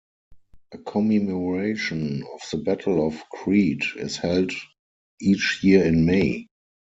A 0.71 0.79
commemoration 0.79 2.23
of 2.33 2.41
the 2.51 2.57
Battle 2.57 3.05
of 3.05 3.21
Crete 3.29 3.85
is 3.97 4.17
held 4.17 4.51
each 5.19 5.59
year 5.63 5.85
in 5.85 6.07
May. 6.07 6.47